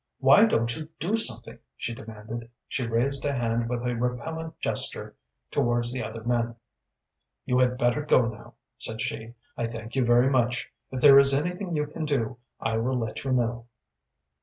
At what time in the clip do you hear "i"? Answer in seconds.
9.55-9.67, 12.59-12.77